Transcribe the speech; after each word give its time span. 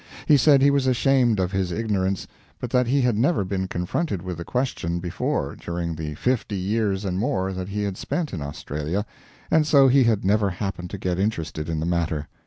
He 0.25 0.35
said 0.35 0.63
he 0.63 0.71
was 0.71 0.87
ashamed 0.87 1.39
of 1.39 1.51
his 1.51 1.71
ignorance, 1.71 2.25
but 2.59 2.71
that 2.71 2.87
he 2.87 3.01
had 3.01 3.15
never 3.15 3.43
been 3.43 3.67
confronted 3.67 4.23
with 4.23 4.37
the 4.39 4.43
question 4.43 4.99
before 4.99 5.55
during 5.55 5.93
the 5.93 6.15
fifty 6.15 6.55
years 6.57 7.05
and 7.05 7.19
more 7.19 7.53
that 7.53 7.69
he 7.69 7.83
had 7.83 7.97
spent 7.97 8.33
in 8.33 8.41
Australia, 8.41 9.05
and 9.51 9.67
so 9.67 9.87
he 9.89 10.05
had 10.05 10.25
never 10.25 10.49
happened 10.49 10.89
to 10.89 10.97
get 10.97 11.19
interested 11.19 11.69
in 11.69 11.79
the 11.79 11.85
matter. 11.85 12.27